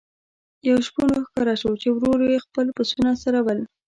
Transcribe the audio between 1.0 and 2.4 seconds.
را ښکاره شو چې ورو ورو یې